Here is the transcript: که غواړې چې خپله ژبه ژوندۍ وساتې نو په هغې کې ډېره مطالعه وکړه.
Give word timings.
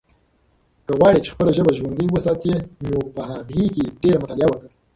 که 0.85 0.91
غواړې 0.99 1.19
چې 1.25 1.29
خپله 1.33 1.51
ژبه 1.57 1.71
ژوندۍ 1.79 2.07
وساتې 2.09 2.53
نو 2.89 2.97
په 3.15 3.21
هغې 3.31 3.65
کې 3.75 3.83
ډېره 4.01 4.17
مطالعه 4.23 4.49
وکړه. 4.49 4.69